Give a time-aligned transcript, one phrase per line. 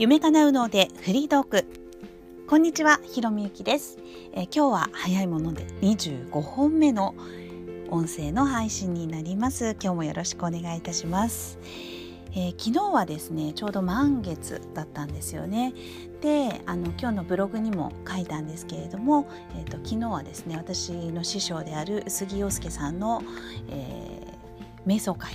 [0.00, 1.64] 夢叶うのでフリートーク。
[2.48, 3.98] こんにちはひろみゆきです、
[4.32, 7.16] えー、今日は早いもので25本目の
[7.90, 9.76] 音声の配信になります。
[9.82, 11.58] 今日もよろしくお願いいたします。
[12.30, 15.74] えー、昨日はですねちょうど満月だったんですよね。
[16.20, 23.20] であの今日のブログにも書いたんですけれども、えーと、昨日はですね私の師匠である杉陽介さんの、
[23.68, 25.32] えー、瞑想会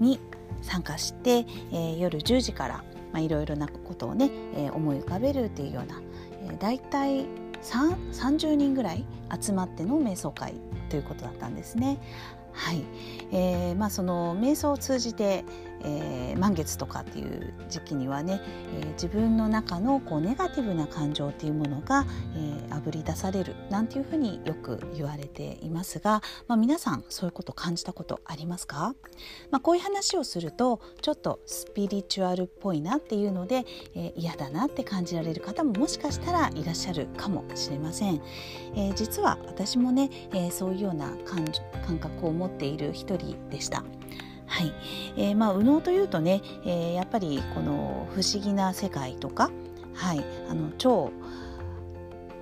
[0.00, 0.18] に
[0.62, 6.00] 参加して、えー、夜10時からまあ、いろいろなことをね、えー、思い浮かべるっていうような、
[6.42, 7.26] えー、大体
[7.62, 9.04] 30人ぐらい
[9.40, 10.54] 集まっての瞑想会
[10.88, 11.98] ということだったんですね。
[12.52, 12.84] はい、
[13.32, 15.44] えー、まあその瞑想を通じて、
[15.82, 18.40] えー、満月とかっていう時期にはね、
[18.78, 28.94] えー、自分の中のこうネガティブな感情っていうものが、えー、あぶり出されるなんていうふうによく言われていますが、まあ、皆さんそういうこと感じたことありますか、
[29.50, 38.20] まあ、こういう話をするとちょっとスピリチュアルっぽいなっていうので、えー、嫌だなって感じられる方ももしかしたらいらっしゃるかもしれません、
[38.74, 41.44] えー、実は私もね、えー、そういうような感
[41.86, 43.19] 感覚を持っている一人
[43.50, 43.84] でした。
[44.46, 44.72] はい、
[45.16, 49.50] えー、まあ右脳というとね、えー、やっぱりこの不思議な世界とか、
[49.94, 51.12] はい、あの超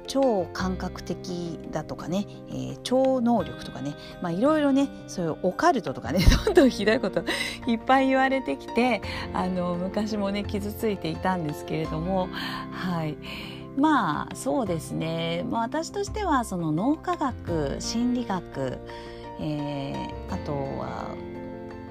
[0.08, 7.22] 超感覚的だとかね、えー、超能力とかね、まあ、いろいろねそういうオカルトとかね どんどんひどいこと
[7.66, 9.02] いっぱい言われてきて
[9.34, 12.28] あの昔もね傷ついていたんですけれども
[12.72, 13.16] はい。
[13.76, 18.78] まあそうですね、まあ、私としてはその脳科学心理学、
[19.41, 21.14] えー、あとは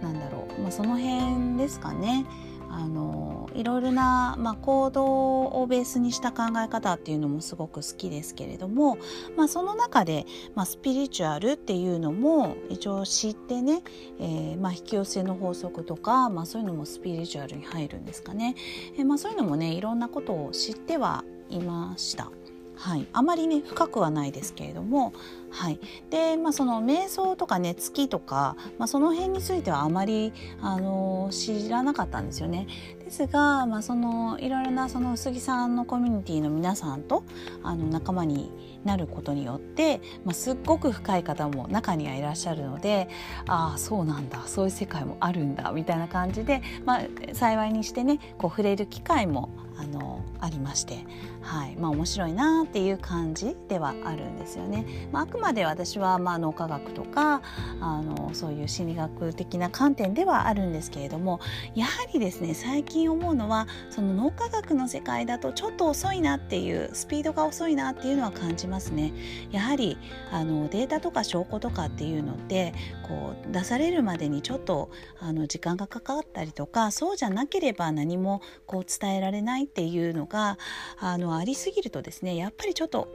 [0.02, 2.26] なんだろう、まあ、その辺ですかね。
[2.70, 8.98] あのいろいろな、まあ、行動をベースにした考え方っていうのもすごく好きですけれども、
[9.36, 13.81] まあ、その中で、まあ、スピリチュアルっていうのも一応知ってね、
[14.20, 18.56] えーまあ、引き寄せの法則とか、まあ、そういうのもスピリチュアルに入るんですかね、
[18.98, 22.30] えーまあ、そういうのもねいろんなことを知ってはいました。
[22.75, 25.13] はい、あまりね深くはないですけれども、
[25.57, 25.79] はい
[26.12, 30.31] でまあ、その瞑想とかね月とか、まあ、その辺についてはあまり、
[30.62, 32.68] あの知らなかったんですよね。
[33.03, 37.23] ですが、まあ、そのいろいろなその杉さんのコミュニティの皆さんと
[37.63, 38.51] あの仲間に
[38.84, 43.07] なることによって、まあ、すっごく深い方も中にはいらっしゃるので
[43.47, 47.01] ああそうなんだそういう世界もあるんだみたいな感じで、まあ、
[47.34, 51.06] 幸いにしてねこう触れる機会もあのありまして、
[51.41, 55.07] はいまあ、面白いなっていう感じではあるんですよね。
[55.12, 57.41] まあ、あくまで私はまあ脳科学とか
[57.80, 61.40] あのそういう心理学的な観点ではあるんですけれども
[61.75, 69.13] やはりですね最近思うのはその脳科学の世界だとちょっと遅いなっていうスピードが遅いなっていうのは感じますね。
[69.52, 69.97] やはり
[70.31, 72.74] あのデータとか証拠とかっていうのって
[73.07, 80.57] こう出されるまでにちょっとあの時間がかかったりとかそうじゃなければ何もこう伝えられないっていうのが
[81.00, 83.07] あのありすぎるとですねやっぱりちょっと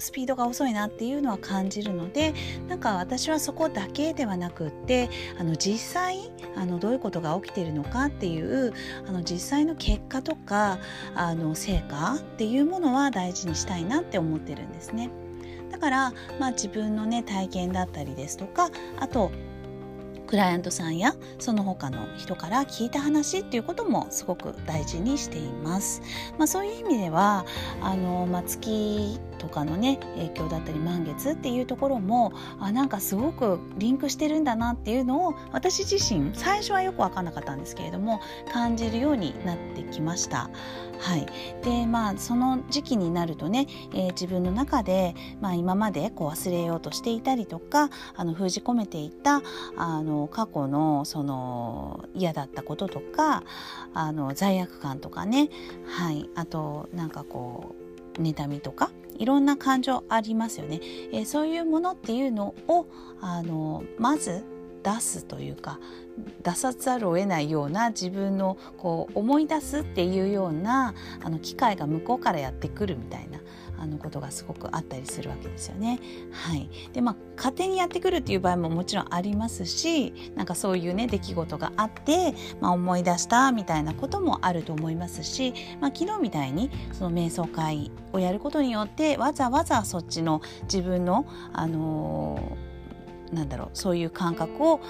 [0.00, 2.34] スピードが遅いなっていうのは感じるので
[2.68, 8.72] なんか私はそこだけではなくってあの実際あのどういうことが起きてるのかっていう
[9.06, 10.78] あの実際の結果とか
[11.14, 15.10] あの成果っていうものは大事にしたいなって思ってるんですね。
[15.70, 19.30] だから、まあ、自分のね体験だったりですとかあと
[20.30, 26.02] クライアントさんやその他の人から聞いた話っていうこともすごく大事にしています。
[26.38, 27.44] まあ、そういう意味では
[27.82, 38.20] あの、まあ、月とかのね影響だったり満月っていうところもあなんかすごくリンクしてるんだなっていうのを私自身最初はよく分かんなかったんですけれども
[38.52, 40.50] 感じるようになってきました。
[41.00, 41.26] はい、
[41.64, 49.40] でまあその時期になるとね、えー、自分の中で、まあ、今までこう忘れようとしていたりとかあの封じ込めていた
[49.78, 53.44] あの過去のその嫌だったこととか
[53.94, 55.48] あの罪悪感とかね、
[55.86, 57.74] はい、あとなんかこ
[58.18, 60.80] う妬みとかいろんな感情ありますよね、
[61.12, 62.86] えー、そういうものっていうのを
[63.20, 64.42] あのまず
[64.82, 65.78] 出すというか
[66.42, 73.40] 出さざるを得ないような自分のこう思い出すっていうようなあの機会が向こうからやってくるみたいな。
[73.80, 75.98] あのことがすごくあったりするわけですよね。
[76.30, 92.69] はい、でまあ勝手にやってくるっていう場合ももちろんありますしなんかそういうね出来事があって、まあ、思い出したみたいなこともあると思いますし、まあ、昨日みたいにその瞑想会をやることによってわざわざそっちの自分の、あのー
[93.32, 94.80] なんだろうそういう感覚を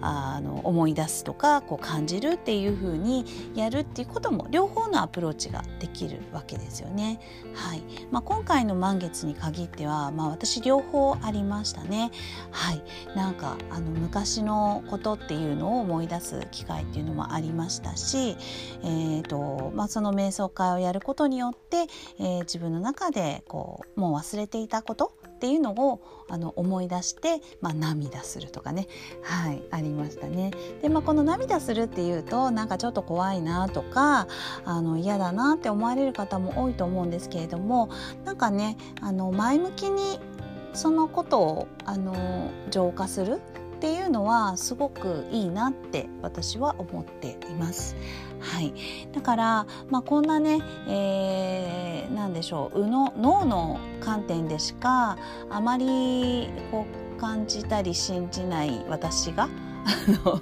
[0.00, 7.20] あの思い出すとかこう感じるっていう風にやるっていうことも両方のアプローチができるわけですよね。
[7.54, 12.10] はいまあ、今回の満月に限っては、まあ、私両方ありましたね。
[12.50, 12.82] はい、
[13.14, 18.36] なんかあの昔のことっていうのを思い出す機会っていうのもありましたし、
[18.82, 21.86] えーとまあ、その瞑想会をやることによって、
[22.18, 28.88] えー、自分の中でこうもう忘れていたことっていうのをあの思い出して、まあ、涙するとかね
[29.22, 30.50] はいありましたね。
[30.80, 34.26] で、まあ、この涙するっていうとなんかちょっと怖いなとか
[34.64, 37.90] あの嫌だなって思われる方も多いと思うんですけれども
[38.24, 40.18] なんかねあの前向きに
[40.72, 43.40] そのことをあの浄化する
[43.76, 47.94] っていうのはすごくいいなって私は思っています。
[48.40, 48.72] はい、
[49.12, 55.18] だから、まあ、こんなね、えー、何でしょうの脳の観点でしか
[55.50, 56.86] あまりこ
[57.16, 59.48] う感じたり信じない私があ
[60.24, 60.40] の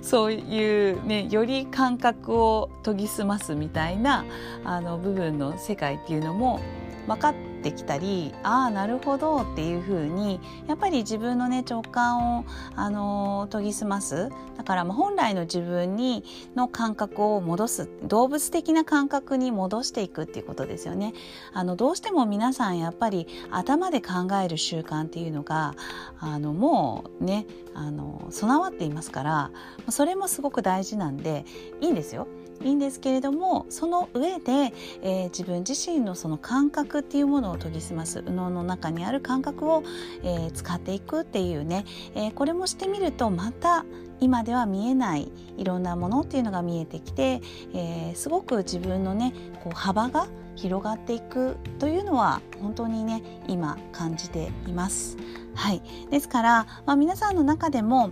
[0.00, 4.24] そういうねより感覚を研ぎ澄ますみたいな
[4.64, 6.60] あの部分の世界っていうのも
[7.06, 10.38] 分かってきたりああなるほどっていうふうに
[10.68, 12.44] やっぱり自分のね直感を
[12.76, 14.28] あの研ぎ澄ます
[14.58, 16.24] だから本来の自分に
[16.54, 21.12] の感覚を戻す動物的な感覚に戻していくっていうことですよね。
[21.52, 25.74] あのどうしても皆さんやっぱり頭で考える習慣っていうのが
[26.20, 29.50] あのもうねあの備わっていますから
[29.88, 31.44] それもすごく大事なんで
[31.80, 32.28] いいんですよ。
[32.62, 34.72] いいんですけれどもその上で、
[35.02, 39.82] えー、自分自身のその感覚っていうものを研ぎ澄ます右脳の中にある感覚を、
[40.22, 41.84] えー、使っていくっていうね、
[42.14, 43.84] えー、これもしてみるとまた
[44.20, 47.40] 今では見えないいろんなものっていうのが見えてきて、
[47.74, 55.16] えー、すごく自分のねこう幅が広がっていくというのは本当にね今感じています。
[55.54, 58.10] はい、ですから、まあ、皆さんの中でも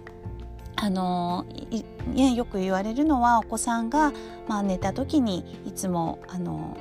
[0.77, 1.47] あの
[2.07, 4.13] ね、よく言われるのはお子さんが、
[4.49, 6.77] まあ、寝た時にいつもあの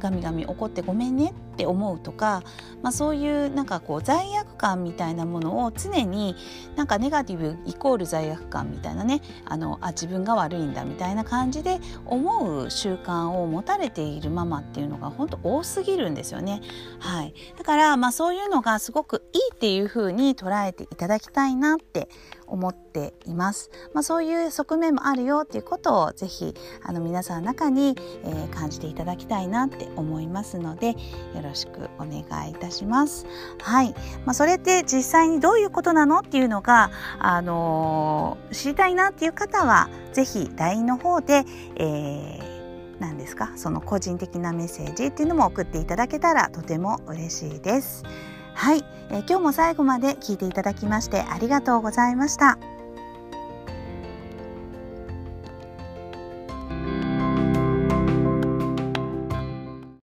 [0.00, 2.42] ガミガミ怒ってごめんねって思うとか、
[2.82, 6.34] まあ、そういうなんかこう罪悪感みたいなものを常に
[6.74, 16.62] なんかネガティブイコール罪悪感みたいなねあのあ自分が悪いんだみたいな感じで思う習慣を持たれているママっていうのが本当多すぎるんですよね。
[16.98, 22.08] はい、だからまあそういうのがすごくいいっていうふうに捉えていただきたいなって
[22.50, 23.70] 思っています。
[23.94, 30.96] まあ、そういう側面もあるよっていうことをぜひあの皆さんの中に、えー、感じていただきたいなって思いますのでよ
[31.42, 33.26] ろしくお願いいたします。
[33.62, 33.94] はい、
[34.24, 41.44] まあ、それって実際にどういうことなのっていうのが、あのー、知りたいなっていう方はぜひ LINE の方で、
[41.76, 42.50] えー
[43.00, 43.52] 何ですか？
[43.56, 48.04] その個人的なメッセージっていうのも送っていただけたらとても嬉しいです。
[48.54, 52.58] はい、えー、今日も最後まで聞いていただきましてありがとうございました。